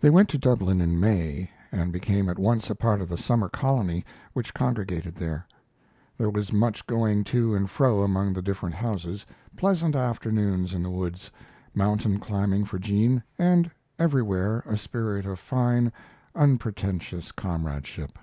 [0.00, 3.50] They went to Dublin in May, and became at once a part of the summer
[3.50, 5.46] colony which congregated there.
[6.16, 10.88] There was much going to and fro among the different houses, pleasant afternoons in the
[10.88, 11.30] woods,
[11.74, 15.92] mountain climbing for Jean, and everywhere a spirit of fine,
[16.34, 18.18] unpretentious comradeship.